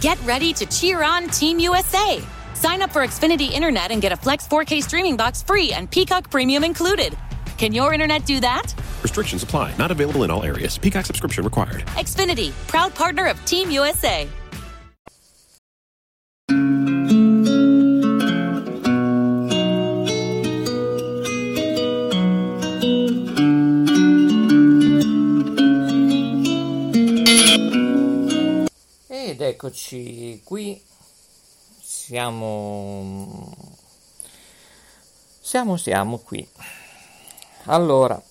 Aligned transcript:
Get 0.00 0.16
ready 0.24 0.52
to 0.52 0.64
cheer 0.66 1.02
on 1.02 1.26
Team 1.26 1.58
USA. 1.58 2.22
Sign 2.54 2.82
up 2.82 2.92
for 2.92 3.02
Xfinity 3.02 3.50
Internet 3.50 3.90
and 3.90 4.00
get 4.00 4.12
a 4.12 4.16
Flex 4.16 4.46
4K 4.46 4.80
streaming 4.80 5.16
box 5.16 5.42
free 5.42 5.72
and 5.72 5.90
Peacock 5.90 6.30
Premium 6.30 6.62
included. 6.62 7.18
Can 7.56 7.72
your 7.72 7.92
internet 7.92 8.24
do 8.24 8.38
that? 8.38 8.72
Restrictions 9.02 9.42
apply. 9.42 9.76
Not 9.76 9.90
available 9.90 10.22
in 10.22 10.30
all 10.30 10.44
areas. 10.44 10.78
Peacock 10.78 11.04
subscription 11.04 11.42
required. 11.42 11.80
Xfinity, 11.96 12.52
proud 12.68 12.94
partner 12.94 13.26
of 13.26 13.44
Team 13.44 13.72
USA. 13.72 14.28
Eccoci 29.48 30.42
qui, 30.44 30.80
siamo, 31.80 33.54
siamo, 35.40 35.76
siamo 35.78 36.18
qui. 36.18 36.46
Allora, 37.64 38.22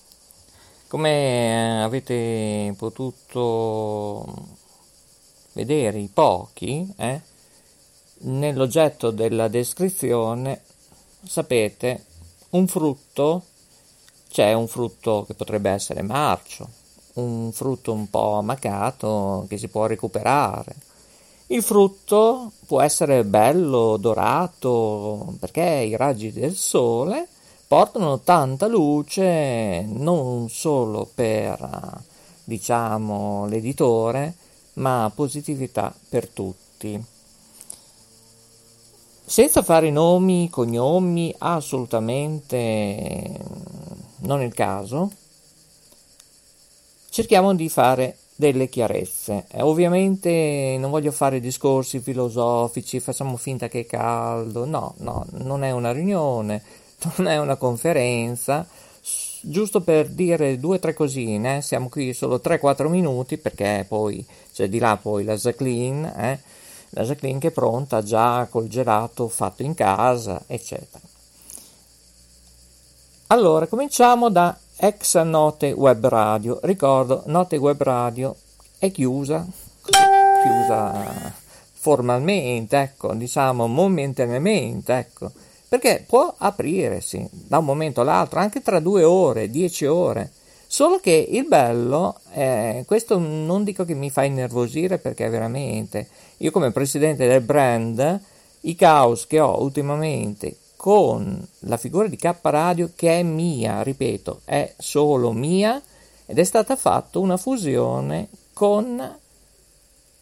come 0.86 1.82
avete 1.82 2.72
potuto 2.78 4.46
vedere 5.54 5.98
i 5.98 6.08
pochi, 6.08 6.92
eh, 6.96 7.20
nell'oggetto 8.20 9.10
della 9.10 9.48
descrizione 9.48 10.62
sapete 11.24 12.04
un 12.50 12.68
frutto, 12.68 13.42
c'è 14.30 14.52
un 14.52 14.68
frutto 14.68 15.24
che 15.26 15.34
potrebbe 15.34 15.70
essere 15.70 16.02
marcio, 16.02 16.68
un 17.14 17.50
frutto 17.52 17.92
un 17.92 18.08
po' 18.08 18.34
amacato 18.34 19.46
che 19.48 19.58
si 19.58 19.68
può 19.68 19.86
recuperare. 19.86 20.86
Il 21.50 21.62
frutto 21.62 22.52
può 22.66 22.82
essere 22.82 23.24
bello, 23.24 23.96
dorato, 23.96 25.34
perché 25.40 25.62
i 25.62 25.96
raggi 25.96 26.30
del 26.30 26.54
sole 26.54 27.26
portano 27.66 28.20
tanta 28.20 28.66
luce 28.66 29.82
non 29.88 30.50
solo 30.50 31.08
per, 31.14 32.02
diciamo, 32.44 33.46
l'editore, 33.46 34.34
ma 34.74 35.10
positività 35.14 35.90
per 36.10 36.28
tutti. 36.28 37.02
Senza 39.24 39.62
fare 39.62 39.90
nomi, 39.90 40.50
cognomi, 40.50 41.34
assolutamente 41.38 43.40
non 44.18 44.42
è 44.42 44.44
il 44.44 44.52
caso, 44.52 45.10
cerchiamo 47.08 47.54
di 47.54 47.70
fare 47.70 48.18
delle 48.38 48.68
chiarezze. 48.68 49.46
Eh, 49.50 49.62
ovviamente 49.62 50.76
non 50.78 50.92
voglio 50.92 51.10
fare 51.10 51.40
discorsi 51.40 51.98
filosofici, 51.98 53.00
facciamo 53.00 53.36
finta 53.36 53.66
che 53.66 53.80
è 53.80 53.86
caldo, 53.86 54.64
no, 54.64 54.94
no, 54.98 55.26
non 55.38 55.64
è 55.64 55.72
una 55.72 55.90
riunione, 55.90 56.62
non 57.16 57.26
è 57.26 57.36
una 57.40 57.56
conferenza, 57.56 58.64
giusto 59.40 59.80
per 59.80 60.08
dire 60.10 60.60
due 60.60 60.76
o 60.76 60.78
tre 60.78 60.94
cosine, 60.94 61.62
siamo 61.62 61.88
qui 61.88 62.12
solo 62.12 62.36
3-4 62.36 62.86
minuti 62.86 63.38
perché 63.38 63.84
poi 63.88 64.24
c'è 64.52 64.68
di 64.68 64.78
là 64.78 64.96
poi 64.96 65.24
la 65.24 65.34
Jacqueline, 65.34 66.14
eh, 66.16 66.38
la 66.90 67.02
Jacqueline 67.02 67.40
che 67.40 67.48
è 67.48 67.50
pronta 67.50 68.04
già 68.04 68.46
col 68.48 68.68
gelato 68.68 69.26
fatto 69.26 69.64
in 69.64 69.74
casa, 69.74 70.44
eccetera. 70.46 71.02
Allora, 73.30 73.66
cominciamo 73.66 74.30
da 74.30 74.56
ex 74.80 75.20
Note 75.22 75.72
Web 75.72 76.06
Radio. 76.06 76.60
Ricordo, 76.62 77.22
Note 77.26 77.56
Web 77.56 77.82
Radio 77.82 78.36
è 78.78 78.92
chiusa, 78.92 79.44
chiusa 79.82 81.34
formalmente, 81.72 82.78
ecco, 82.78 83.12
diciamo 83.14 83.66
momentaneamente, 83.66 84.96
ecco, 84.96 85.32
perché 85.68 86.04
può 86.06 86.32
aprirsi 86.38 87.28
da 87.30 87.58
un 87.58 87.64
momento 87.64 88.02
all'altro, 88.02 88.38
anche 88.38 88.62
tra 88.62 88.78
due 88.78 89.02
ore, 89.02 89.50
dieci 89.50 89.84
ore. 89.84 90.30
Solo 90.70 90.98
che 91.00 91.26
il 91.28 91.46
bello, 91.46 92.20
eh, 92.32 92.84
questo 92.86 93.18
non 93.18 93.64
dico 93.64 93.84
che 93.84 93.94
mi 93.94 94.10
fa 94.10 94.22
innervosire 94.22 94.98
perché 94.98 95.28
veramente, 95.28 96.08
io 96.38 96.50
come 96.50 96.70
presidente 96.70 97.26
del 97.26 97.40
brand, 97.40 98.20
i 98.60 98.74
caos 98.76 99.26
che 99.26 99.40
ho 99.40 99.60
ultimamente 99.60 100.56
con 100.78 101.44
la 101.62 101.76
figura 101.76 102.06
di 102.06 102.16
K 102.16 102.36
Radio 102.40 102.92
che 102.94 103.18
è 103.18 103.22
mia, 103.24 103.82
ripeto, 103.82 104.42
è 104.44 104.72
solo 104.78 105.32
mia 105.32 105.82
ed 106.24 106.38
è 106.38 106.44
stata 106.44 106.76
fatta 106.76 107.18
una 107.18 107.36
fusione 107.36 108.28
con 108.52 109.18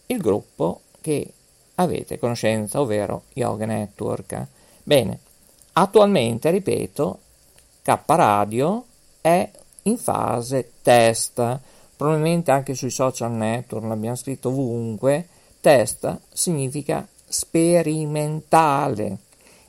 il 0.07 0.17
gruppo 0.17 0.81
che 1.03 1.31
avete 1.75 2.19
conoscenza, 2.19 2.81
ovvero 2.81 3.25
Yoga 3.35 3.67
Network. 3.67 4.47
Bene, 4.83 5.19
attualmente, 5.75 6.51
ripeto, 6.51 7.19
K 7.83 7.99
Radio 8.07 8.87
è 9.21 9.51
in 9.83 9.99
fase 9.99 10.73
test, 10.81 11.61
probabilmente 11.99 12.51
anche 12.51 12.75
sui 12.75 12.89
social 12.89 13.33
network, 13.33 13.85
l'abbiamo 13.85 14.17
scritto 14.17 14.49
ovunque, 14.49 15.29
test 15.61 16.19
significa 16.33 17.07
sperimentale. 17.27 19.19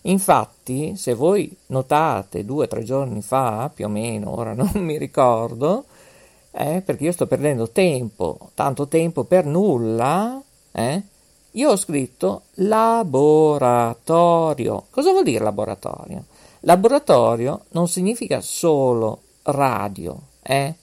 Infatti, 0.01 0.95
se 0.95 1.13
voi 1.13 1.55
notate 1.67 2.43
due 2.45 2.65
o 2.65 2.67
tre 2.67 2.83
giorni 2.83 3.21
fa, 3.21 3.71
più 3.73 3.85
o 3.85 3.89
meno, 3.89 4.37
ora 4.37 4.53
non 4.53 4.71
mi 4.75 4.97
ricordo, 4.97 5.85
eh, 6.51 6.81
perché 6.81 7.05
io 7.05 7.11
sto 7.11 7.27
perdendo 7.27 7.69
tempo, 7.69 8.49
tanto 8.53 8.87
tempo 8.87 9.25
per 9.25 9.45
nulla, 9.45 10.41
eh, 10.71 11.01
io 11.51 11.71
ho 11.71 11.75
scritto 11.75 12.43
laboratorio. 12.55 14.85
Cosa 14.89 15.11
vuol 15.11 15.23
dire 15.23 15.43
laboratorio? 15.43 16.25
Laboratorio 16.61 17.65
non 17.69 17.87
significa 17.87 18.41
solo 18.41 19.21
radio, 19.43 20.19
eh? 20.41 20.73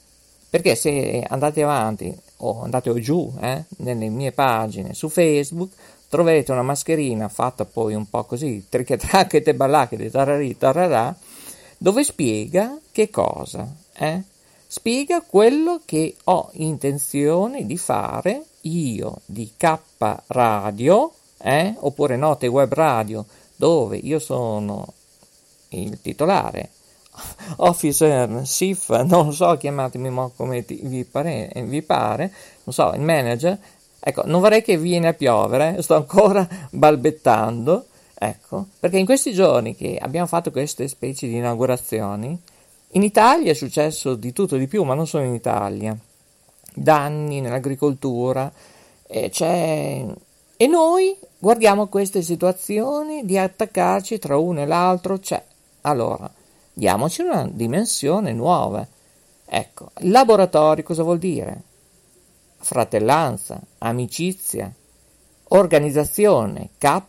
perché 0.48 0.76
se 0.76 1.26
andate 1.28 1.64
avanti 1.64 2.16
o 2.38 2.62
andate 2.62 2.92
giù 3.00 3.32
eh, 3.40 3.64
nelle 3.78 4.08
mie 4.08 4.30
pagine 4.30 4.94
su 4.94 5.08
Facebook 5.08 5.72
troverete 6.14 6.52
una 6.52 6.62
mascherina 6.62 7.28
fatta 7.28 7.64
poi 7.64 7.92
un 7.94 8.08
po' 8.08 8.22
così, 8.22 8.66
trichetracchete 8.68 9.52
ballacchete, 9.52 10.10
tararì, 10.12 10.56
tararà, 10.56 11.12
dove 11.76 12.04
spiega 12.04 12.78
che 12.92 13.10
cosa? 13.10 13.68
Eh? 13.92 14.22
Spiega 14.64 15.22
quello 15.22 15.80
che 15.84 16.14
ho 16.22 16.50
intenzione 16.52 17.66
di 17.66 17.76
fare 17.76 18.44
io 18.60 19.22
di 19.26 19.54
K 19.56 19.78
Radio, 20.28 21.12
eh? 21.38 21.74
oppure 21.80 22.16
Note 22.16 22.46
Web 22.46 22.72
Radio, 22.72 23.24
dove 23.56 23.96
io 23.96 24.20
sono 24.20 24.86
il 25.70 26.00
titolare, 26.00 26.70
officer, 27.58 28.46
SIF, 28.46 29.02
non 29.02 29.32
so, 29.32 29.56
chiamatemi 29.56 30.30
come 30.36 30.64
vi 30.64 31.04
pare, 31.04 31.50
vi 31.66 31.82
pare, 31.82 32.32
non 32.62 32.72
so, 32.72 32.92
il 32.94 33.00
manager, 33.00 33.58
ecco, 34.06 34.22
non 34.26 34.42
vorrei 34.42 34.60
che 34.60 34.76
viene 34.76 35.08
a 35.08 35.14
piovere, 35.14 35.80
sto 35.80 35.94
ancora 35.94 36.46
balbettando, 36.70 37.86
ecco, 38.14 38.66
perché 38.78 38.98
in 38.98 39.06
questi 39.06 39.32
giorni 39.32 39.74
che 39.74 39.96
abbiamo 39.98 40.26
fatto 40.26 40.50
queste 40.50 40.88
specie 40.88 41.26
di 41.26 41.36
inaugurazioni, 41.36 42.38
in 42.90 43.02
Italia 43.02 43.50
è 43.50 43.54
successo 43.54 44.14
di 44.14 44.34
tutto 44.34 44.58
di 44.58 44.66
più, 44.66 44.84
ma 44.84 44.92
non 44.92 45.06
solo 45.06 45.24
in 45.24 45.32
Italia, 45.32 45.96
danni 46.74 47.40
nell'agricoltura, 47.40 48.52
e, 49.06 49.30
e 50.56 50.66
noi 50.66 51.16
guardiamo 51.38 51.86
queste 51.86 52.20
situazioni 52.20 53.24
di 53.24 53.38
attaccarci 53.38 54.18
tra 54.18 54.36
uno 54.36 54.60
e 54.60 54.66
l'altro, 54.66 55.18
c'è. 55.18 55.42
Allora, 55.82 56.30
diamoci 56.74 57.22
una 57.22 57.48
dimensione 57.50 58.34
nuova. 58.34 58.86
Ecco, 59.46 59.90
laboratorio 60.00 60.84
cosa 60.84 61.02
vuol 61.02 61.18
dire? 61.18 61.72
Fratellanza, 62.64 63.60
amicizia, 63.80 64.72
organizzazione, 65.48 66.70
K 66.78 67.02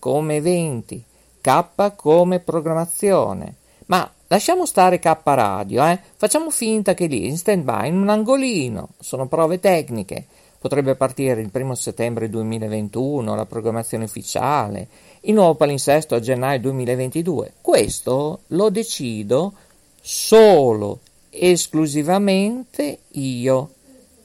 come 0.00 0.36
eventi, 0.36 1.00
K 1.40 1.94
come 1.94 2.40
programmazione. 2.40 3.54
Ma 3.86 4.10
lasciamo 4.26 4.66
stare 4.66 4.98
K 4.98 5.16
radio, 5.22 5.86
eh? 5.86 6.00
facciamo 6.16 6.50
finta 6.50 6.94
che 6.94 7.06
lì 7.06 7.28
in 7.28 7.38
stand 7.38 7.62
by, 7.62 7.86
in 7.86 7.96
un 7.96 8.08
angolino, 8.08 8.88
sono 8.98 9.28
prove 9.28 9.60
tecniche, 9.60 10.26
potrebbe 10.58 10.96
partire 10.96 11.40
il 11.42 11.50
1 11.52 11.74
settembre 11.76 12.28
2021, 12.28 13.36
la 13.36 13.46
programmazione 13.46 14.02
ufficiale, 14.02 14.88
il 15.20 15.34
nuovo 15.34 15.54
palinsesto 15.54 16.16
a 16.16 16.20
gennaio 16.20 16.58
2022. 16.58 17.52
Questo 17.60 18.40
lo 18.48 18.68
decido 18.68 19.52
solo, 20.00 20.98
esclusivamente 21.30 22.98
io. 23.12 23.74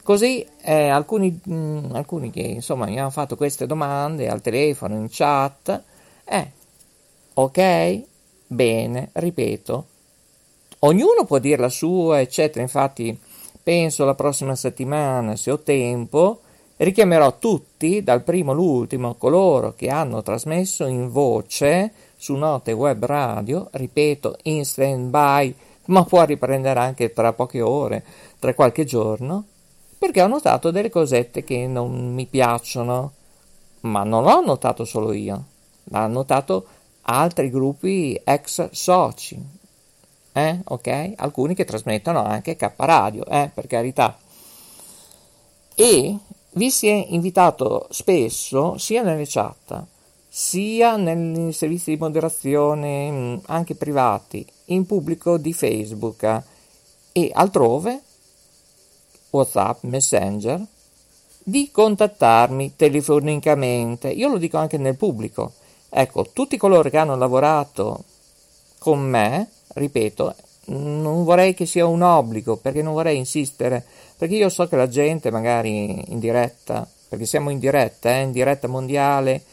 Così 0.04 0.46
eh, 0.62 0.90
alcuni, 0.90 1.40
mh, 1.42 1.54
mm, 1.54 1.96
alcuni, 1.96 2.30
che 2.30 2.42
insomma 2.42 2.86
mi 2.86 3.00
hanno 3.00 3.10
fatto 3.10 3.38
queste 3.38 3.66
domande 3.66 4.28
al 4.28 4.42
telefono, 4.42 4.96
in 4.96 5.08
chat, 5.10 5.82
eh, 6.26 6.52
ok, 7.34 8.02
bene, 8.46 9.10
ripeto, 9.14 9.86
ognuno 10.80 11.24
può 11.24 11.40
dire 11.40 11.62
la 11.62 11.70
sua, 11.70 12.20
eccetera, 12.20 12.62
infatti 12.62 13.18
penso 13.64 14.04
la 14.04 14.14
prossima 14.14 14.56
settimana, 14.56 15.38
se 15.38 15.52
ho 15.52 15.60
tempo, 15.60 16.42
richiamerò 16.76 17.38
tutti, 17.38 18.04
dal 18.04 18.24
primo 18.24 18.52
all'ultimo, 18.52 19.16
coloro 19.16 19.74
che 19.74 19.88
hanno 19.88 20.22
trasmesso 20.22 20.86
in 20.86 21.10
voce 21.12 21.94
su 22.18 22.36
note 22.36 22.74
web 22.74 23.06
radio, 23.06 23.70
ripeto, 23.72 24.40
in 24.44 24.66
stand 24.66 25.10
by, 25.10 25.56
ma 25.86 26.04
può 26.04 26.26
riprendere 26.26 26.80
anche 26.82 27.14
tra 27.14 27.32
poche 27.32 27.62
ore, 27.62 28.04
tra 28.38 28.54
qualche 28.54 28.84
giorno, 28.84 29.46
perché 30.04 30.22
ho 30.22 30.28
notato 30.28 30.70
delle 30.70 30.90
cosette 30.90 31.46
che 31.46 31.66
non 31.66 32.14
mi 32.14 32.26
piacciono, 32.26 33.14
ma 33.84 34.04
non 34.04 34.26
l'ho 34.26 34.42
notato 34.42 34.84
solo 34.84 35.14
io, 35.14 35.46
l'hanno 35.86 36.16
notato 36.16 36.66
altri 37.04 37.50
gruppi 37.50 38.20
ex 38.22 38.70
soci, 38.72 39.42
eh? 40.34 40.60
ok? 40.62 41.14
Alcuni 41.16 41.56
che 41.56 41.64
trasmettono 41.64 42.22
anche 42.22 42.58
K 42.58 42.74
Radio, 42.76 43.26
eh? 43.28 43.50
per 43.54 43.66
carità. 43.66 44.18
E 45.74 46.18
vi 46.52 46.70
si 46.70 46.90
è 46.90 47.06
invitato 47.08 47.88
spesso, 47.90 48.78
sia 48.78 49.04
nelle 49.04 49.24
chat, 49.26 49.86
sia 50.28 50.98
nei 50.98 51.54
servizi 51.54 51.92
di 51.92 51.98
moderazione, 51.98 53.10
mm, 53.10 53.36
anche 53.46 53.76
privati, 53.76 54.46
in 54.66 54.86
pubblico 54.86 55.38
di 55.38 55.54
Facebook 55.54 56.42
e 57.14 57.32
altrove, 57.34 58.02
WhatsApp, 59.34 59.84
Messenger, 59.84 60.64
di 61.44 61.70
contattarmi 61.72 62.76
telefonicamente. 62.76 64.10
Io 64.10 64.30
lo 64.30 64.38
dico 64.38 64.58
anche 64.58 64.78
nel 64.78 64.96
pubblico. 64.96 65.54
Ecco, 65.90 66.30
tutti 66.32 66.58
coloro 66.58 66.90
che 66.90 66.98
hanno 66.98 67.16
lavorato 67.16 68.04
con 68.78 69.00
me, 69.00 69.50
ripeto, 69.74 70.36
non 70.66 71.24
vorrei 71.24 71.54
che 71.54 71.66
sia 71.66 71.86
un 71.86 72.02
obbligo, 72.02 72.58
perché 72.58 72.82
non 72.82 72.94
vorrei 72.94 73.18
insistere, 73.18 73.84
perché 74.18 74.36
io 74.36 74.50
so 74.50 74.68
che 74.68 74.76
la 74.76 74.88
gente 74.88 75.32
magari 75.32 76.12
in 76.12 76.20
diretta, 76.20 76.88
perché 77.10 77.26
siamo 77.26 77.50
in 77.50 77.60
diretta, 77.60 78.16
eh, 78.16 78.22
in 78.22 78.32
diretta 78.32 78.68
mondiale, 78.68 79.44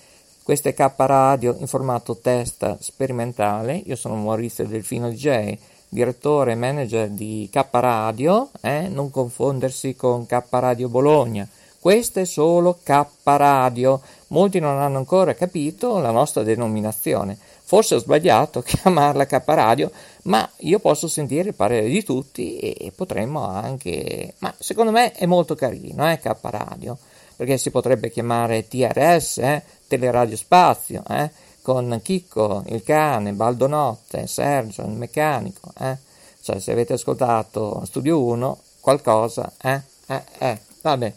questo 0.43 0.69
è 0.69 0.75
K 0.75 0.93
Radio 0.97 1.57
in 1.59 1.67
formato 1.67 2.17
test 2.17 2.79
sperimentale, 2.81 3.83
io 3.85 3.97
sono 3.97 4.15
Maurizio 4.17 4.67
Delfino 4.67 5.11
DJ, 5.11 5.57
direttore 5.91 6.53
e 6.53 6.55
manager 6.55 7.09
di 7.09 7.49
K 7.53 7.67
Radio, 7.73 8.51
eh? 8.61 8.89
non 8.89 9.11
confondersi 9.11 9.97
con 9.97 10.25
K 10.25 10.41
Radio 10.49 10.89
Bologna. 10.89 11.47
Questo 11.81 12.21
è 12.21 12.25
solo 12.25 12.79
K 12.83 13.07
Radio. 13.25 14.01
Molti 14.29 14.61
non 14.61 14.79
hanno 14.79 14.99
ancora 14.99 15.35
capito 15.35 15.99
la 15.99 16.13
nostra 16.13 16.43
denominazione. 16.43 17.37
Forse 17.63 17.97
ho 17.97 17.99
sbagliato 17.99 18.63
chiamarla 18.67 19.27
K 19.27 19.43
Radio, 19.47 19.91
ma 20.25 20.49
io 20.59 20.79
posso 20.79 21.09
sentire 21.09 21.49
il 21.49 21.55
parere 21.55 21.89
di 21.89 22.05
tutti 22.05 22.59
e 22.59 22.93
potremmo 22.95 23.47
anche... 23.47 24.35
Ma 24.39 24.55
secondo 24.59 24.93
me 24.93 25.13
è 25.13 25.27
molto 25.27 25.55
carino, 25.57 26.09
eh, 26.11 26.19
K 26.19 26.37
Radio, 26.41 26.97
perché 27.35 27.59
si 27.59 27.71
potrebbe 27.71 28.11
chiamare 28.11 28.69
TRS, 28.69 29.39
eh, 29.39 29.63
Teleradio 29.89 30.37
Spazio, 30.37 31.03
eh? 31.09 31.31
Con 31.73 32.01
Chicco, 32.03 32.65
il 32.67 32.83
cane, 32.83 33.33
Baldo 33.33 33.69
Notte, 33.69 34.27
Sergio, 34.27 34.83
il 34.83 34.91
meccanico, 34.91 35.71
eh? 35.79 35.97
Cioè, 36.43 36.59
se 36.59 36.73
avete 36.73 36.95
ascoltato 36.95 37.83
Studio 37.85 38.21
1, 38.21 38.59
qualcosa, 38.81 39.53
eh? 39.63 39.81
Eh, 40.09 40.23
eh, 40.39 40.59
vabbè. 40.83 41.15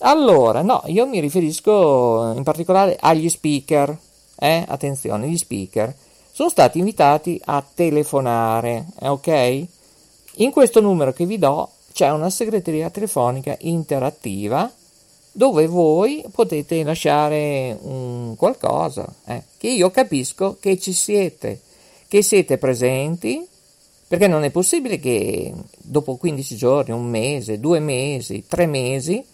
Allora, 0.00 0.60
no, 0.60 0.82
io 0.86 1.06
mi 1.06 1.18
riferisco 1.18 2.34
in 2.36 2.42
particolare 2.42 2.98
agli 3.00 3.30
speaker, 3.30 3.96
eh? 4.36 4.64
Attenzione, 4.68 5.28
gli 5.28 5.38
speaker 5.38 5.94
sono 6.30 6.50
stati 6.50 6.78
invitati 6.78 7.40
a 7.46 7.64
telefonare, 7.74 8.84
eh, 9.00 9.08
ok? 9.08 9.66
In 10.34 10.50
questo 10.50 10.82
numero 10.82 11.14
che 11.14 11.24
vi 11.24 11.38
do 11.38 11.70
c'è 11.92 12.10
una 12.10 12.28
segreteria 12.28 12.90
telefonica 12.90 13.56
interattiva 13.60 14.70
dove 15.32 15.66
voi 15.66 16.24
potete 16.32 16.82
lasciare 16.82 17.76
un 17.82 18.34
qualcosa, 18.36 19.06
eh, 19.26 19.42
che 19.56 19.68
io 19.68 19.90
capisco 19.90 20.56
che 20.60 20.78
ci 20.78 20.92
siete, 20.92 21.60
che 22.08 22.22
siete 22.22 22.58
presenti, 22.58 23.46
perché 24.08 24.26
non 24.26 24.42
è 24.42 24.50
possibile 24.50 24.98
che 24.98 25.52
dopo 25.78 26.16
15 26.16 26.56
giorni, 26.56 26.92
un 26.92 27.08
mese, 27.08 27.60
due 27.60 27.78
mesi, 27.78 28.44
tre 28.48 28.66
mesi, 28.66 29.24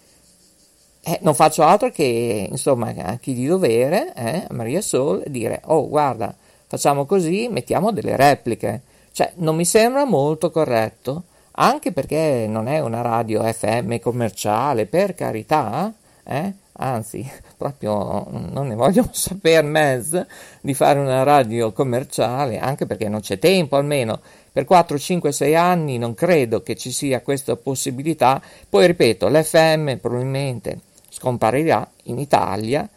eh, 1.02 1.18
non 1.22 1.34
faccio 1.34 1.62
altro 1.62 1.90
che, 1.90 2.48
insomma, 2.50 2.92
a 2.96 3.16
chi 3.16 3.32
di 3.32 3.46
dovere, 3.46 4.12
eh, 4.14 4.44
a 4.48 4.54
Maria 4.54 4.82
Sol, 4.82 5.22
dire, 5.28 5.62
oh 5.66 5.88
guarda, 5.88 6.34
facciamo 6.66 7.06
così, 7.06 7.48
mettiamo 7.48 7.92
delle 7.92 8.16
repliche. 8.16 8.82
Cioè, 9.12 9.32
non 9.36 9.56
mi 9.56 9.64
sembra 9.64 10.04
molto 10.04 10.50
corretto 10.50 11.22
anche 11.58 11.92
perché 11.92 12.46
non 12.48 12.68
è 12.68 12.80
una 12.80 13.00
radio 13.02 13.42
FM 13.42 13.98
commerciale, 13.98 14.86
per 14.86 15.14
carità, 15.14 15.92
eh? 16.24 16.52
anzi, 16.72 17.28
proprio 17.56 18.26
non 18.30 18.68
ne 18.68 18.74
voglio 18.74 19.08
sapere 19.12 19.66
mezzo 19.66 20.26
di 20.60 20.74
fare 20.74 20.98
una 20.98 21.22
radio 21.22 21.72
commerciale, 21.72 22.58
anche 22.58 22.86
perché 22.86 23.08
non 23.08 23.20
c'è 23.20 23.38
tempo 23.38 23.76
almeno. 23.76 24.20
Per 24.52 24.64
4, 24.64 24.98
5, 24.98 25.32
6 25.32 25.54
anni 25.54 25.98
non 25.98 26.14
credo 26.14 26.62
che 26.62 26.76
ci 26.76 26.90
sia 26.90 27.20
questa 27.20 27.56
possibilità. 27.56 28.40
Poi 28.68 28.86
ripeto, 28.86 29.28
l'FM 29.28 29.96
probabilmente 29.96 30.80
scomparirà 31.10 31.86
in 32.04 32.18
Italia. 32.18 32.88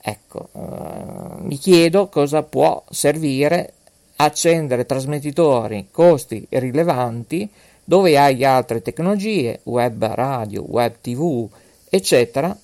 Ecco, 0.00 0.48
eh, 0.52 1.42
mi 1.42 1.56
chiedo 1.58 2.08
cosa 2.08 2.42
può 2.42 2.82
servire 2.88 3.74
accendere 4.16 4.86
trasmettitori 4.86 5.88
costi 5.90 6.46
rilevanti 6.48 7.48
dove 7.84 8.18
hai 8.18 8.44
altre 8.44 8.82
tecnologie, 8.82 9.60
web 9.64 10.04
radio, 10.04 10.62
web 10.66 10.94
tv, 11.00 11.48
eccetera. 11.88 12.56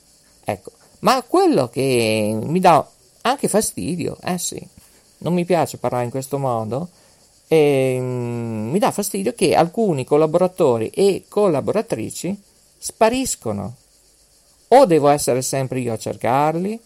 Ecco, 0.45 0.73
ma 1.01 1.23
quello 1.23 1.69
che 1.69 2.39
mi 2.41 2.61
dà 2.61 2.87
anche 3.23 3.49
fastidio, 3.49 4.17
eh 4.23 4.39
sì, 4.39 4.67
non 5.19 5.35
mi 5.35 5.45
piace 5.45 5.79
parlare 5.79 6.05
in 6.05 6.11
questo 6.11 6.39
modo, 6.39 6.89
eh, 7.49 7.99
mi 8.01 8.79
dà 8.79 8.91
fastidio 8.91 9.33
che 9.35 9.55
alcuni 9.55 10.05
collaboratori 10.05 10.91
e 10.91 11.25
collaboratrici 11.29 12.41
spariscono. 12.79 13.75
O 14.69 14.85
devo 14.85 15.09
essere 15.09 15.41
sempre 15.41 15.81
io 15.81 15.95
a 15.95 15.99
cercarli, 15.99 16.79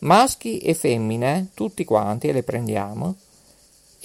maschi 0.00 0.58
e 0.58 0.74
femmine, 0.74 1.48
tutti 1.54 1.84
quanti, 1.84 2.28
e 2.28 2.32
le 2.32 2.42
prendiamo, 2.42 3.16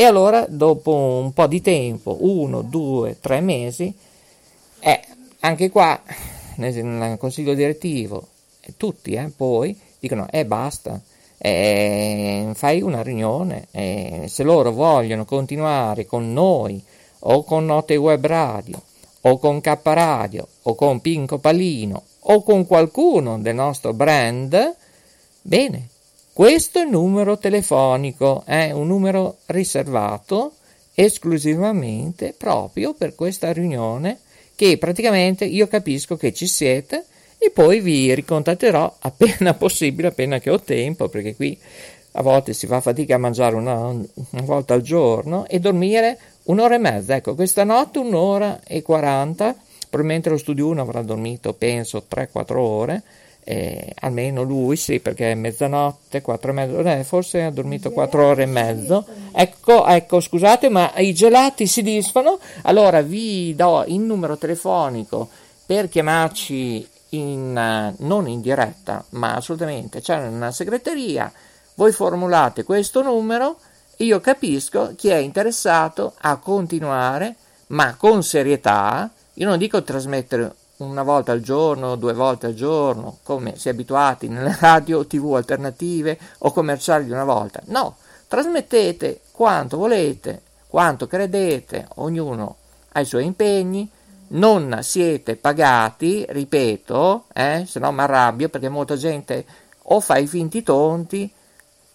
e 0.02 0.06
allora, 0.06 0.46
dopo 0.48 0.96
un 0.96 1.34
po' 1.34 1.46
di 1.48 1.60
tempo, 1.60 2.16
uno, 2.22 2.62
due, 2.62 3.20
tre 3.20 3.42
mesi, 3.42 3.94
eh, 4.80 5.02
anche 5.42 5.70
qua 5.70 6.02
nel, 6.56 7.18
consiglio 7.18 7.54
direttivo, 7.54 8.26
tutti 8.78 9.12
eh, 9.12 9.30
poi 9.36 9.78
dicono: 10.00 10.26
eh, 10.32 10.46
basta, 10.46 11.02
eh, 11.38 12.50
fai 12.54 12.82
una 12.82 13.04
riunione. 13.04 13.68
Eh, 13.72 14.24
se 14.30 14.44
loro 14.44 14.72
vogliono 14.72 15.26
continuare 15.26 16.06
con 16.06 16.32
noi, 16.32 16.82
o 17.20 17.44
con 17.44 17.66
Note 17.66 17.98
Web 17.98 18.26
Radio, 18.26 18.82
o 19.24 19.38
con 19.38 19.60
K 19.60 19.80
Radio, 19.84 20.48
o 20.62 20.76
con 20.76 21.02
Pinco 21.02 21.40
Palino, 21.40 22.04
o 22.22 22.42
con 22.44 22.66
qualcuno 22.66 23.38
del 23.38 23.56
nostro 23.56 23.92
brand, 23.92 24.76
bene, 25.42 25.90
questo 26.40 26.80
è 26.80 26.84
il 26.84 26.90
numero 26.90 27.38
telefonico, 27.38 28.44
è 28.46 28.72
un 28.72 28.88
numero 28.88 29.40
riservato 29.48 30.54
esclusivamente 30.94 32.34
proprio 32.34 32.94
per 32.94 33.14
questa 33.14 33.52
riunione 33.52 34.20
che 34.56 34.78
praticamente 34.78 35.44
io 35.44 35.68
capisco 35.68 36.16
che 36.16 36.32
ci 36.32 36.48
siete 36.48 37.04
e 37.38 37.52
poi 37.52 37.82
vi 37.82 38.16
ricontatterò 38.16 38.96
appena 39.00 39.54
possibile, 39.60 40.08
appena 40.08 40.40
che 40.40 40.50
ho 40.50 40.62
tempo, 40.62 41.10
perché 41.10 41.36
qui 41.36 41.60
a 42.14 42.22
volte 42.22 42.54
si 42.54 42.68
fa 42.68 42.80
fatica 42.80 43.16
a 43.16 43.18
mangiare 43.18 43.56
una, 43.56 43.88
una 43.88 44.06
volta 44.42 44.76
al 44.76 44.82
giorno 44.82 45.46
e 45.46 45.60
dormire 45.60 46.18
un'ora 46.44 46.76
e 46.76 46.78
mezza. 46.78 47.16
Ecco, 47.16 47.36
questa 47.36 47.66
notte 47.66 48.00
un'ora 48.00 48.62
e 48.66 48.82
quaranta, 48.82 49.54
probabilmente 49.90 50.30
lo 50.30 50.38
studio 50.38 50.68
1 50.68 50.80
avrà 50.80 51.02
dormito 51.02 51.52
penso 51.52 52.06
3-4 52.10 52.56
ore 52.56 53.04
eh, 53.52 53.96
almeno 54.02 54.44
lui 54.44 54.76
sì 54.76 55.00
perché 55.00 55.32
è 55.32 55.34
mezzanotte, 55.34 56.22
quattro 56.22 56.52
e 56.52 56.54
mezzo, 56.54 56.80
eh, 56.82 57.04
forse 57.04 57.42
ha 57.42 57.50
dormito 57.50 57.90
quattro 57.90 58.28
ore 58.28 58.44
e 58.44 58.46
mezzo. 58.46 59.08
Ecco, 59.32 59.88
ecco, 59.88 60.20
scusate, 60.20 60.70
ma 60.70 60.94
i 60.98 61.16
gelati 61.16 61.66
si 61.66 61.82
disfano. 61.82 62.38
Allora 62.62 63.02
vi 63.02 63.56
do 63.56 63.84
il 63.88 64.02
numero 64.02 64.38
telefonico 64.38 65.28
per 65.66 65.90
chiamarci 65.90 66.88
in, 67.10 67.58
eh, 67.58 67.96
non 68.04 68.28
in 68.28 68.42
diretta, 68.42 69.04
ma 69.12 69.34
assolutamente 69.34 70.00
c'è 70.00 70.28
una 70.28 70.52
segreteria, 70.52 71.32
voi 71.74 71.92
formulate 71.92 72.64
questo 72.64 73.02
numero, 73.02 73.58
io 73.98 74.20
capisco 74.20 74.94
chi 74.96 75.08
è 75.08 75.16
interessato 75.16 76.14
a 76.20 76.36
continuare, 76.36 77.34
ma 77.68 77.96
con 77.96 78.22
serietà, 78.22 79.10
io 79.34 79.48
non 79.48 79.58
dico 79.58 79.82
trasmettere 79.82 80.54
una 80.80 81.04
volta 81.04 81.32
al 81.32 81.42
giorno, 81.42 81.96
due 81.96 82.14
volte 82.14 82.48
al 82.48 82.54
giorno, 82.54 83.18
come 83.24 83.58
si 83.58 83.68
è 83.68 83.72
abituati 83.72 84.28
nelle 84.28 84.56
radio 84.60 85.06
tv 85.06 85.34
alternative 85.34 86.18
o 86.40 86.52
commerciali 86.52 87.06
di 87.06 87.12
una 87.12 87.24
volta. 87.26 87.62
No, 87.66 87.98
trasmettete 88.28 89.22
quanto 89.32 89.78
volete, 89.78 90.42
quanto 90.68 91.08
credete, 91.08 91.88
ognuno 91.96 92.56
ha 92.94 93.00
i 93.02 93.06
suoi 93.06 93.26
impegni, 93.26 93.90
non 94.30 94.80
siete 94.82 95.36
pagati, 95.36 96.26
ripeto, 96.28 97.26
eh, 97.34 97.66
se 97.68 97.80
no 97.80 97.92
mi 97.92 98.02
arrabbio 98.02 98.50
perché 98.50 98.70
molta 98.70 98.96
gente 98.96 99.46
o 99.92 100.00
fa 100.00 100.18
i 100.18 100.28
finti 100.28 100.62
tonti, 100.62 101.32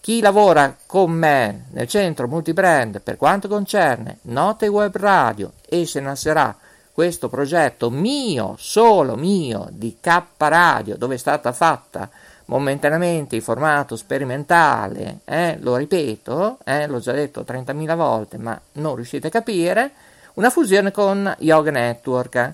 chi 0.01 0.21
lavora 0.21 0.77
con 0.85 1.13
me 1.13 1.67
nel 1.71 1.89
centro 1.89 2.29
multibrand 2.29 3.01
per 3.01 3.17
quanto 3.17 3.49
concerne 3.49 4.19
note 4.23 4.67
web 4.67 4.95
radio 4.97 5.53
e 5.67 5.87
se 5.87 6.01
nascerà 6.01 6.55
questo 6.95 7.29
progetto 7.29 7.91
mio, 7.91 8.55
solo 8.57 9.17
mio, 9.17 9.67
di 9.73 9.97
K 10.01 10.23
Radio, 10.39 10.97
dove 10.97 11.17
è 11.17 11.19
stata 11.19 11.53
fatta 11.53 12.09
momentaneamente 12.45 13.35
in 13.35 13.43
formato 13.43 13.97
sperimentale, 13.97 15.19
eh, 15.25 15.59
lo 15.59 15.75
ripeto, 15.75 16.59
eh, 16.65 16.87
l'ho 16.87 17.01
già 17.01 17.11
detto 17.11 17.41
30.000 17.41 17.97
volte, 17.97 18.39
ma 18.39 18.59
non 18.75 18.95
riuscite 18.95 19.27
a 19.27 19.31
capire, 19.31 19.91
una 20.35 20.51
fusione 20.51 20.93
con 20.93 21.35
Yoga 21.41 21.73
Network. 21.73 22.53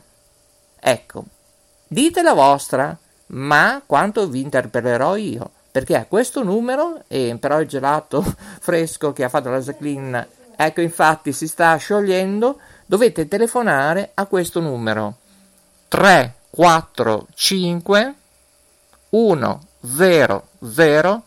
Ecco, 0.81 1.25
dite 1.87 2.23
la 2.23 2.33
vostra, 2.33 2.97
ma 3.27 3.83
quanto 3.85 4.27
vi 4.27 4.41
interpellerò 4.41 5.17
io? 5.17 5.51
Perché 5.71 5.97
a 5.97 6.07
questo 6.07 6.43
numero, 6.43 7.03
e 7.09 7.37
però 7.39 7.61
il 7.61 7.69
gelato 7.69 8.25
fresco 8.59 9.13
che 9.13 9.25
ha 9.25 9.29
fatto 9.29 9.51
la 9.51 9.61
Jacqueline, 9.61 10.29
ecco 10.57 10.81
infatti 10.81 11.35
si 11.35 11.47
sta 11.47 11.77
sciogliendo, 11.77 12.59
dovete 12.91 13.29
telefonare 13.29 14.11
a 14.15 14.27
questo 14.27 14.59
numero 14.59 15.19
345 15.87 18.15
100 19.09 21.23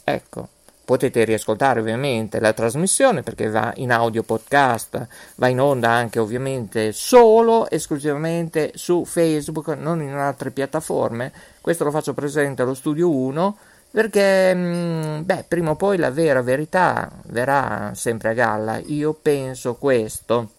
Ecco. 0.04 0.50
Potete 0.84 1.24
riascoltare 1.24 1.80
ovviamente 1.80 2.42
la 2.42 2.52
trasmissione 2.52 3.24
perché 3.24 3.50
va 3.50 3.72
in 3.78 3.94
audio 3.94 4.24
podcast, 4.24 5.08
va 5.36 5.48
in 5.48 5.62
onda 5.62 5.92
anche 5.92 6.20
ovviamente 6.20 6.92
solo 6.92 7.70
esclusivamente 7.70 8.74
su 8.76 9.06
Facebook, 9.06 9.70
non 9.70 10.02
in 10.02 10.12
altre 10.12 10.52
piattaforme. 10.52 11.32
Questo 11.62 11.86
lo 11.86 11.92
faccio 11.92 12.14
presente 12.14 12.62
allo 12.62 12.74
studio 12.74 13.10
1 13.10 13.58
perché 13.94 14.56
mm, 14.56 15.22
beh, 15.22 15.46
prima 15.48 15.70
o 15.70 15.76
poi 15.76 15.98
la 15.98 16.10
vera 16.10 16.42
verità 16.42 17.12
verrà 17.28 17.92
sempre 17.94 18.30
a 18.30 18.34
galla. 18.34 18.80
Io 18.88 19.14
penso 19.14 19.76
questo. 19.76 20.50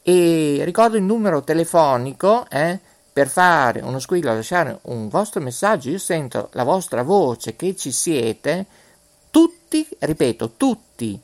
E 0.00 0.60
ricordo 0.62 0.96
il 0.96 1.02
numero 1.02 1.42
telefonico, 1.42 2.46
eh, 2.48 2.78
per 3.12 3.26
fare 3.26 3.80
uno 3.80 3.98
squillo, 3.98 4.32
lasciare 4.32 4.78
un 4.82 5.08
vostro 5.08 5.40
messaggio, 5.40 5.90
io 5.90 5.98
sento 5.98 6.50
la 6.52 6.62
vostra 6.62 7.02
voce 7.02 7.56
che 7.56 7.74
ci 7.74 7.90
siete 7.90 8.64
tutti, 9.30 9.84
ripeto, 9.98 10.52
tutti, 10.56 11.20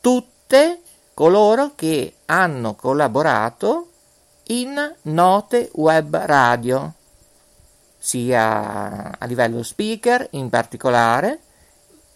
tutte 0.00 0.82
coloro 1.14 1.72
che 1.74 2.14
hanno 2.26 2.76
collaborato 2.76 3.88
in 4.50 4.94
Note 5.02 5.70
Web 5.72 6.14
Radio, 6.14 6.94
sia 8.08 9.18
a 9.18 9.26
livello 9.26 9.62
speaker 9.62 10.28
in 10.30 10.48
particolare, 10.48 11.40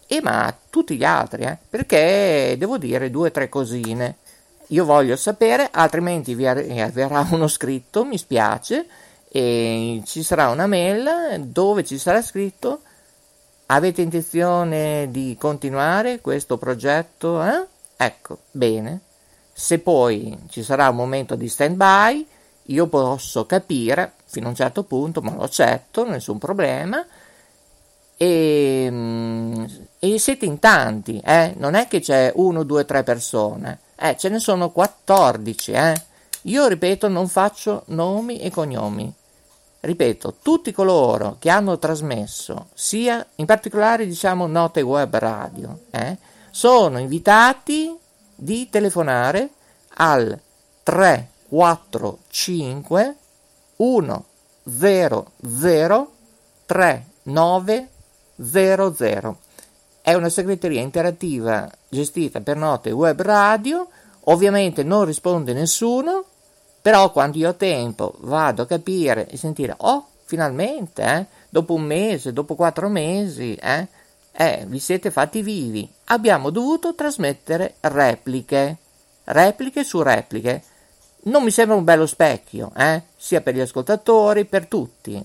e 0.07 0.21
ma 0.23 0.55
tutti 0.69 0.95
gli 0.95 1.03
altri, 1.03 1.43
eh, 1.43 1.57
perché 1.69 2.55
devo 2.57 2.79
dire 2.79 3.11
due 3.11 3.27
o 3.27 3.31
tre 3.31 3.47
cosine. 3.47 4.17
Io 4.67 4.85
voglio 4.85 5.15
sapere, 5.15 5.69
altrimenti 5.71 6.33
vi 6.33 6.47
arriverà 6.47 7.27
uno 7.31 7.47
scritto, 7.47 8.05
mi 8.05 8.17
spiace, 8.17 8.87
e 9.29 10.01
ci 10.05 10.23
sarà 10.23 10.49
una 10.49 10.65
mail 10.65 11.41
dove 11.45 11.83
ci 11.83 11.99
sarà 11.99 12.21
scritto 12.23 12.81
Avete 13.67 14.01
intenzione 14.01 15.07
di 15.09 15.35
continuare 15.39 16.21
questo 16.21 16.57
progetto? 16.57 17.41
Eh? 17.43 17.65
Ecco, 17.95 18.39
bene. 18.51 18.99
Se 19.53 19.79
poi 19.79 20.37
ci 20.49 20.63
sarà 20.63 20.89
un 20.89 20.97
momento 20.97 21.35
di 21.35 21.47
stand 21.47 21.75
by, 21.75 22.27
io 22.63 22.87
posso 22.87 23.45
capire 23.45 24.13
fino 24.33 24.47
a 24.47 24.49
un 24.49 24.55
certo 24.55 24.83
punto, 24.83 25.21
ma 25.21 25.33
lo 25.33 25.43
accetto, 25.43 26.03
nessun 26.03 26.39
problema. 26.39 27.05
E, 28.17 28.87
mm, 28.89 29.65
e 29.99 30.19
siete 30.19 30.45
in 30.45 30.59
tanti, 30.59 31.21
eh? 31.23 31.53
non 31.57 31.75
è 31.75 31.87
che 31.87 32.01
c'è 32.01 32.31
uno, 32.35 32.63
due, 32.63 32.85
tre 32.85 33.03
persone, 33.03 33.79
eh, 33.95 34.17
ce 34.17 34.29
ne 34.29 34.39
sono 34.39 34.71
14. 34.71 35.71
Eh? 35.71 36.01
Io 36.43 36.67
ripeto, 36.67 37.07
non 37.07 37.29
faccio 37.29 37.83
nomi 37.87 38.39
e 38.39 38.49
cognomi 38.49 39.13
ripeto, 39.83 40.37
tutti 40.41 40.71
coloro 40.71 41.35
che 41.39 41.49
hanno 41.49 41.77
trasmesso, 41.77 42.67
sia 42.73 43.25
in 43.35 43.45
particolare 43.45 44.05
diciamo 44.05 44.47
note 44.47 44.79
web 44.81 45.13
radio, 45.17 45.79
eh, 45.91 46.17
sono 46.51 46.99
invitati 46.99 47.93
di 48.33 48.69
telefonare 48.69 49.49
al 49.95 50.39
345 50.83 53.15
100 53.77 54.25
3900. 56.65 59.37
È 60.01 60.13
una 60.13 60.29
segreteria 60.29 60.81
interattiva 60.81 61.69
gestita 61.87 62.41
per 62.41 62.57
note 62.57 62.91
web 62.91 63.21
radio, 63.21 63.87
ovviamente 64.21 64.81
non 64.83 65.05
risponde 65.05 65.53
nessuno, 65.53 66.25
però 66.81 67.11
quando 67.11 67.37
io 67.37 67.49
ho 67.49 67.55
tempo 67.55 68.15
vado 68.19 68.63
a 68.63 68.67
capire 68.67 69.29
e 69.29 69.37
sentire, 69.37 69.75
oh, 69.77 70.07
finalmente, 70.25 71.03
eh, 71.03 71.25
dopo 71.49 71.75
un 71.75 71.83
mese, 71.83 72.33
dopo 72.33 72.55
quattro 72.55 72.89
mesi, 72.89 73.55
eh, 73.55 73.87
eh, 74.33 74.65
vi 74.67 74.79
siete 74.79 75.11
fatti 75.11 75.41
vivi. 75.41 75.89
Abbiamo 76.05 76.49
dovuto 76.49 76.95
trasmettere 76.95 77.75
repliche, 77.81 78.77
repliche 79.25 79.83
su 79.83 80.01
repliche. 80.01 80.63
Non 81.25 81.43
mi 81.43 81.51
sembra 81.51 81.77
un 81.77 81.85
bello 81.85 82.05
specchio, 82.05 82.71
eh, 82.75 83.03
sia 83.15 83.41
per 83.41 83.55
gli 83.55 83.61
ascoltatori, 83.61 84.45
per 84.45 84.67
tutti. 84.67 85.21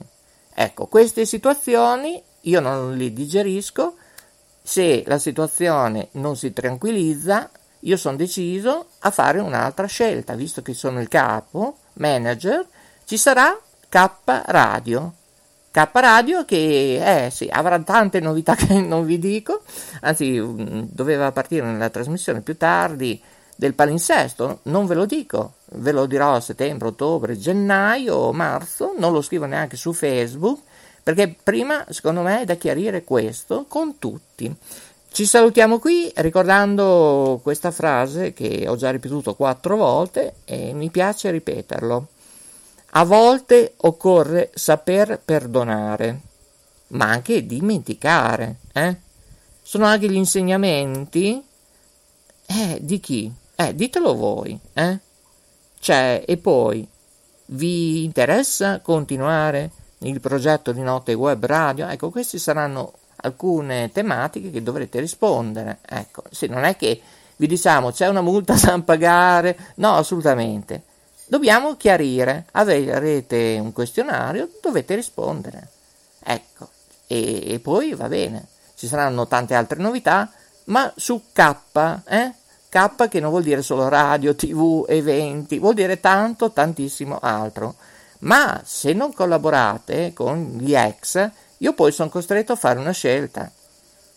Ecco, 0.54 0.86
queste 0.86 1.26
situazioni 1.26 2.22
io 2.42 2.60
non 2.60 2.96
le 2.96 3.12
digerisco. 3.12 3.96
Se 4.62 5.02
la 5.06 5.18
situazione 5.18 6.08
non 6.12 6.36
si 6.36 6.52
tranquillizza, 6.52 7.50
io 7.80 7.96
sono 7.96 8.16
deciso 8.16 8.90
a 9.00 9.10
fare 9.10 9.40
un'altra 9.40 9.86
scelta, 9.86 10.34
visto 10.34 10.62
che 10.62 10.74
sono 10.74 11.00
il 11.00 11.08
capo, 11.08 11.78
manager, 11.94 12.66
ci 13.04 13.16
sarà 13.16 13.58
K 13.88 14.10
Radio. 14.24 15.14
K 15.70 15.88
Radio 15.92 16.44
che 16.44 17.24
eh, 17.24 17.30
sì, 17.30 17.48
avrà 17.50 17.78
tante 17.80 18.20
novità 18.20 18.54
che 18.54 18.74
non 18.80 19.04
vi 19.04 19.18
dico, 19.18 19.62
anzi 20.02 20.40
mm, 20.40 20.82
doveva 20.90 21.32
partire 21.32 21.66
nella 21.66 21.90
trasmissione 21.90 22.40
più 22.40 22.56
tardi 22.56 23.20
del 23.56 23.74
palinsesto, 23.74 24.60
non 24.64 24.86
ve 24.86 24.94
lo 24.94 25.06
dico, 25.06 25.54
ve 25.70 25.92
lo 25.92 26.06
dirò 26.06 26.34
a 26.34 26.40
settembre, 26.40 26.88
ottobre, 26.88 27.38
gennaio, 27.38 28.32
marzo, 28.32 28.94
non 28.96 29.12
lo 29.12 29.22
scrivo 29.22 29.46
neanche 29.46 29.76
su 29.76 29.92
Facebook, 29.92 30.60
perché 31.02 31.34
prima 31.42 31.84
secondo 31.88 32.22
me 32.22 32.42
è 32.42 32.44
da 32.44 32.54
chiarire 32.54 33.04
questo 33.04 33.64
con 33.68 33.98
tutti. 33.98 34.54
Ci 35.10 35.26
salutiamo 35.26 35.78
qui 35.78 36.12
ricordando 36.16 37.40
questa 37.42 37.70
frase 37.70 38.32
che 38.32 38.66
ho 38.68 38.76
già 38.76 38.90
ripetuto 38.90 39.34
quattro 39.34 39.76
volte 39.76 40.34
e 40.44 40.72
mi 40.75 40.90
piace 40.90 41.30
ripeterlo. 41.30 42.06
A 42.90 43.04
volte 43.04 43.75
occorre 43.78 44.50
saper 44.54 45.20
perdonare, 45.25 46.20
ma 46.88 47.06
anche 47.10 47.46
dimenticare. 47.46 48.56
Eh? 48.72 48.96
Sono 49.62 49.87
anche 49.87 50.08
gli 50.08 50.14
insegnamenti 50.14 51.42
eh, 52.46 52.78
di 52.80 53.00
chi? 53.00 53.32
Eh, 53.56 53.75
ditelo 53.75 54.14
voi. 54.14 54.58
Eh? 54.72 54.98
Cioè, 55.80 56.25
e 56.26 56.37
poi, 56.37 56.87
vi 57.47 58.04
interessa 58.04 58.80
continuare 58.80 59.70
il 59.99 60.20
progetto 60.20 60.73
di 60.73 60.80
Notte 60.80 61.14
Web 61.14 61.44
Radio? 61.44 61.87
Ecco, 61.87 62.11
questi 62.11 62.38
saranno 62.38 62.92
alcune 63.16 63.90
tematiche 63.92 64.50
che 64.50 64.62
dovrete 64.62 65.00
rispondere. 65.00 65.78
Ecco, 65.88 66.23
se 66.30 66.47
non 66.47 66.64
è 66.64 66.76
che 66.76 67.00
vi 67.37 67.47
diciamo 67.47 67.92
c'è 67.92 68.08
una 68.08 68.20
multa 68.20 68.54
da 68.54 68.80
pagare, 68.80 69.56
no, 69.76 69.94
assolutamente. 69.94 70.82
Dobbiamo 71.26 71.76
chiarire, 71.76 72.47
avrete 72.52 73.58
un 73.61 73.73
questionario, 73.73 74.49
dovete 74.62 74.94
rispondere. 74.94 75.68
Ecco, 76.20 76.68
e, 77.06 77.52
e 77.52 77.58
poi 77.58 77.94
va 77.94 78.08
bene, 78.08 78.47
ci 78.75 78.87
saranno 78.87 79.26
tante 79.26 79.54
altre 79.54 79.78
novità, 79.78 80.30
ma 80.64 80.90
su 80.97 81.23
K, 81.32 81.54
eh? 82.06 82.32
K 82.68 83.08
che 83.08 83.20
non 83.20 83.30
vuol 83.30 83.42
dire 83.42 83.62
solo 83.62 83.88
radio, 83.88 84.34
tv, 84.34 84.84
eventi, 84.88 85.58
vuol 85.58 85.75
dire 85.75 86.00
tanto, 86.00 86.52
tantissimo 86.52 87.18
altro. 87.20 87.76
Ma 88.20 88.60
se 88.64 88.92
non 88.92 89.14
collaborate 89.14 90.12
con 90.12 90.56
gli 90.58 90.75
ex, 90.75 91.30
io 91.58 91.72
poi 91.72 91.92
sono 91.92 92.10
costretto 92.10 92.52
a 92.52 92.56
fare 92.56 92.78
una 92.78 92.92
scelta. 92.92 93.50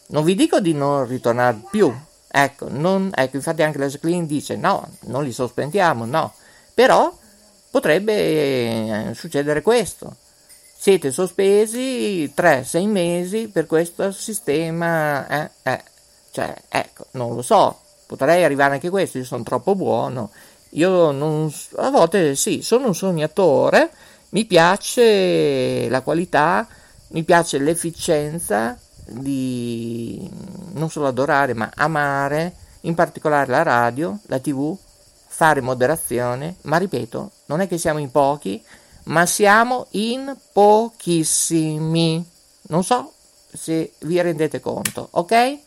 Non 0.07 0.23
vi 0.23 0.35
dico 0.35 0.59
di 0.59 0.73
non 0.73 1.07
ritornare 1.07 1.61
più, 1.69 1.93
ecco, 2.27 2.67
non, 2.69 3.11
ecco 3.15 3.37
infatti 3.37 3.63
anche 3.63 3.77
la 3.77 3.87
Jacqueline 3.87 4.25
dice 4.25 4.57
no, 4.57 4.89
non 5.01 5.23
li 5.23 5.31
sospendiamo, 5.31 6.05
no, 6.05 6.33
però 6.73 7.15
potrebbe 7.69 9.09
eh, 9.09 9.13
succedere 9.13 9.61
questo. 9.61 10.15
Siete 10.77 11.11
sospesi 11.11 12.33
3-6 12.35 12.87
mesi 12.87 13.47
per 13.47 13.67
questo 13.67 14.11
sistema, 14.11 15.27
eh, 15.27 15.49
eh, 15.63 15.83
cioè, 16.31 16.53
ecco, 16.67 17.05
non 17.11 17.35
lo 17.35 17.41
so, 17.43 17.79
potrei 18.11 18.43
arrivare 18.43 18.73
anche 18.73 18.87
a 18.87 18.89
questo, 18.89 19.19
io 19.19 19.23
sono 19.23 19.43
troppo 19.43 19.73
buono, 19.73 20.31
io 20.71 21.11
non, 21.11 21.49
a 21.77 21.89
volte 21.89 22.35
sì, 22.35 22.61
sono 22.61 22.87
un 22.87 22.93
sognatore, 22.93 23.89
mi 24.31 24.43
piace 24.43 25.87
la 25.87 26.01
qualità, 26.01 26.67
mi 27.11 27.23
piace 27.23 27.57
l'efficienza 27.57 28.77
di 29.05 30.29
non 30.73 30.89
solo 30.89 31.07
adorare 31.07 31.53
ma 31.53 31.71
amare, 31.73 32.53
in 32.81 32.95
particolare 32.95 33.49
la 33.49 33.63
radio, 33.63 34.19
la 34.23 34.39
tv, 34.39 34.77
fare 35.27 35.61
moderazione, 35.61 36.57
ma 36.63 36.75
ripeto, 36.75 37.31
non 37.45 37.61
è 37.61 37.67
che 37.69 37.77
siamo 37.77 37.99
in 37.99 38.11
pochi, 38.11 38.61
ma 39.03 39.25
siamo 39.25 39.87
in 39.91 40.35
pochissimi. 40.51 42.25
Non 42.63 42.83
so 42.83 43.13
se 43.53 43.93
vi 43.99 44.19
rendete 44.21 44.59
conto, 44.59 45.07
ok? 45.11 45.59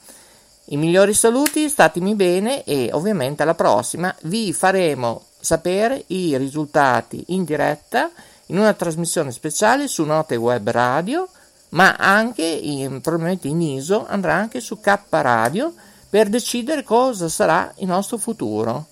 I 0.66 0.78
migliori 0.78 1.12
saluti, 1.12 1.68
statemi 1.68 2.14
bene 2.14 2.64
e 2.64 2.88
ovviamente 2.92 3.42
alla 3.42 3.54
prossima 3.54 4.14
vi 4.22 4.54
faremo 4.54 5.24
sapere 5.38 6.04
i 6.06 6.38
risultati 6.38 7.22
in 7.28 7.44
diretta 7.44 8.10
in 8.46 8.58
una 8.58 8.72
trasmissione 8.72 9.30
speciale 9.30 9.88
su 9.88 10.04
Note 10.04 10.36
Web 10.36 10.70
Radio, 10.70 11.28
ma 11.70 11.96
anche 11.96 12.44
in, 12.44 13.00
probabilmente 13.02 13.48
in 13.48 13.60
ISO 13.60 14.06
andrà 14.06 14.34
anche 14.34 14.60
su 14.60 14.80
K 14.80 15.00
Radio 15.10 15.74
per 16.08 16.30
decidere 16.30 16.82
cosa 16.82 17.28
sarà 17.28 17.70
il 17.76 17.86
nostro 17.86 18.16
futuro. 18.16 18.86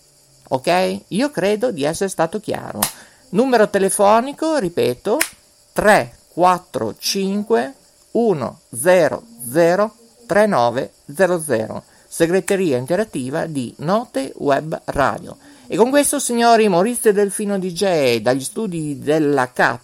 Ok? 0.49 1.01
Io 1.09 1.31
credo 1.31 1.71
di 1.71 1.85
essere 1.85 2.11
stato 2.11 2.39
chiaro. 2.39 2.81
Numero 3.31 3.71
telefonico, 3.71 4.59
ripeto, 4.59 5.17
345 5.73 7.75
100 8.13 9.23
3900, 10.33 11.83
segreteria 12.09 12.79
interattiva 12.79 13.45
di 13.45 13.75
Note 13.79 14.33
Web 14.37 14.81
Radio. 14.87 15.37
E 15.67 15.77
con 15.77 15.91
questo, 15.91 16.19
signori, 16.19 16.69
Maurizio 16.69 17.13
Delfino 17.13 17.59
DJ 17.59 18.21
dagli 18.21 18.43
studi 18.43 18.99
della 18.99 19.53
K, 19.53 19.79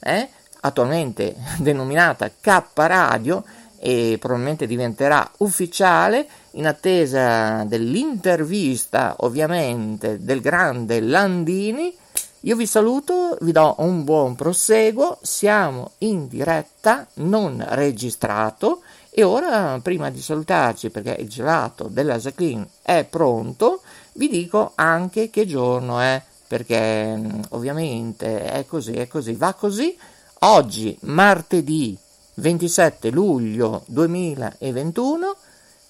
eh, 0.00 0.28
attualmente 0.60 1.34
denominata 1.60 2.28
K 2.28 2.62
Radio, 2.74 3.42
e 3.78 4.18
probabilmente 4.20 4.66
diventerà 4.66 5.30
ufficiale 5.38 6.26
in 6.52 6.66
attesa 6.66 7.64
dell'intervista, 7.64 9.16
ovviamente, 9.20 10.18
del 10.22 10.42
grande 10.42 11.00
Landini. 11.00 11.94
Io 12.40 12.56
vi 12.56 12.66
saluto, 12.66 13.38
vi 13.40 13.52
do 13.52 13.76
un 13.78 14.04
buon 14.04 14.34
proseguo, 14.34 15.18
siamo 15.22 15.92
in 15.98 16.28
diretta, 16.28 17.06
non 17.14 17.64
registrato 17.70 18.82
e 19.18 19.22
ora, 19.22 19.80
prima 19.82 20.10
di 20.10 20.20
salutarci, 20.20 20.90
perché 20.90 21.16
il 21.18 21.30
gelato 21.30 21.88
della 21.90 22.18
Jacqueline 22.18 22.68
è 22.82 23.06
pronto, 23.08 23.80
vi 24.12 24.28
dico 24.28 24.72
anche 24.74 25.30
che 25.30 25.46
giorno 25.46 26.00
è, 26.00 26.22
perché 26.46 27.16
mm, 27.16 27.40
ovviamente 27.52 28.44
è 28.44 28.66
così, 28.66 28.92
è 28.92 29.08
così, 29.08 29.32
va 29.32 29.54
così. 29.54 29.96
Oggi, 30.40 30.94
martedì 31.04 31.96
27 32.34 33.08
luglio 33.08 33.84
2021, 33.86 35.34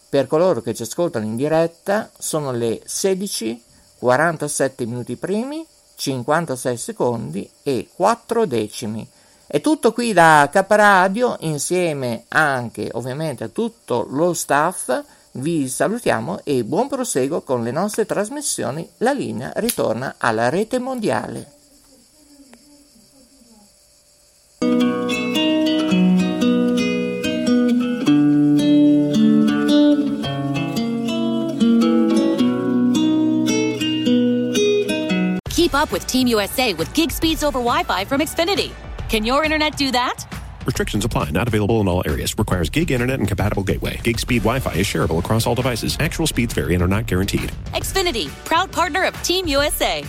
per 0.08 0.28
coloro 0.28 0.60
che 0.60 0.72
ci 0.72 0.82
ascoltano 0.82 1.24
in 1.24 1.34
diretta, 1.34 2.08
sono 2.16 2.52
le 2.52 2.80
16, 2.84 3.60
47 3.98 4.86
minuti 4.86 5.16
primi, 5.16 5.66
56 5.96 6.76
secondi 6.76 7.50
e 7.64 7.88
4 7.92 8.46
decimi. 8.46 9.08
È 9.48 9.60
tutto 9.60 9.92
qui 9.92 10.12
da 10.12 10.48
Caparadio, 10.50 11.36
insieme 11.40 12.24
anche 12.28 12.88
ovviamente 12.92 13.44
a 13.44 13.48
tutto 13.48 14.04
lo 14.10 14.34
staff. 14.34 15.04
Vi 15.32 15.68
salutiamo 15.68 16.40
e 16.42 16.64
buon 16.64 16.88
proseguo 16.88 17.42
con 17.42 17.62
le 17.62 17.70
nostre 17.70 18.06
trasmissioni. 18.06 18.88
La 18.98 19.12
linea 19.12 19.52
ritorna 19.56 20.16
alla 20.18 20.48
rete 20.48 20.80
mondiale. 20.80 21.52
Keep 35.50 35.72
up 35.72 35.92
with 35.92 36.04
Team 36.06 36.26
USA 36.26 36.74
with 36.74 36.92
gig 36.92 37.10
speeds 37.10 37.44
over 37.44 37.60
Wi 37.60 37.84
Fi 37.84 38.04
from 38.04 38.20
Xfinity. 38.20 38.85
Can 39.08 39.24
your 39.24 39.44
internet 39.44 39.76
do 39.76 39.92
that? 39.92 40.24
Restrictions 40.66 41.04
apply. 41.04 41.30
Not 41.30 41.46
available 41.46 41.80
in 41.80 41.86
all 41.86 42.02
areas. 42.06 42.36
Requires 42.36 42.68
gig 42.68 42.90
internet 42.90 43.20
and 43.20 43.28
compatible 43.28 43.62
gateway. 43.62 44.00
Gig 44.02 44.18
speed 44.18 44.42
Wi-Fi 44.42 44.74
is 44.74 44.86
shareable 44.86 45.20
across 45.20 45.46
all 45.46 45.54
devices. 45.54 45.96
Actual 46.00 46.26
speeds 46.26 46.54
vary 46.54 46.74
and 46.74 46.82
are 46.82 46.88
not 46.88 47.06
guaranteed. 47.06 47.52
Xfinity, 47.72 48.28
proud 48.44 48.72
partner 48.72 49.04
of 49.04 49.14
Team 49.22 49.46
USA. 49.46 50.04